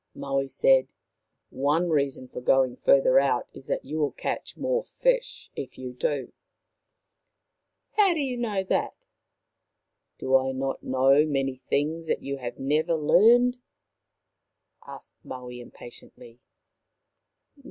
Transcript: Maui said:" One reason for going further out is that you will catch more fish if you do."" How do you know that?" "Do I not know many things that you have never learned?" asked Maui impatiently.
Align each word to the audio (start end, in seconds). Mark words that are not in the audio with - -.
Maui 0.15 0.47
said:" 0.47 0.87
One 1.51 1.91
reason 1.91 2.27
for 2.27 2.41
going 2.41 2.75
further 2.75 3.19
out 3.19 3.47
is 3.53 3.67
that 3.67 3.85
you 3.85 3.99
will 3.99 4.13
catch 4.13 4.57
more 4.57 4.83
fish 4.83 5.51
if 5.55 5.77
you 5.77 5.93
do."" 5.93 6.33
How 7.97 8.15
do 8.15 8.19
you 8.19 8.35
know 8.35 8.63
that?" 8.63 8.95
"Do 10.17 10.35
I 10.37 10.53
not 10.53 10.81
know 10.81 11.23
many 11.27 11.55
things 11.55 12.07
that 12.07 12.23
you 12.23 12.37
have 12.37 12.57
never 12.57 12.95
learned?" 12.95 13.59
asked 14.87 15.23
Maui 15.23 15.59
impatiently. 15.61 16.39